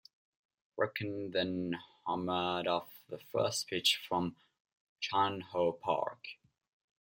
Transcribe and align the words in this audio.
Ripken 0.79 1.31
then 1.31 1.77
homered 2.07 2.65
off 2.65 3.03
the 3.07 3.19
first 3.19 3.67
pitch 3.67 3.97
from 4.03 4.35
Chan 4.99 5.41
Ho 5.51 5.73
Park. 5.73 6.25